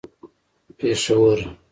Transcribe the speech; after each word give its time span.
پېښور 0.79 1.39